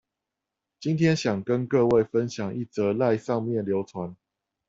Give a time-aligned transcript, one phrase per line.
[0.79, 4.15] 今天想跟各位分享一則賴上面流傳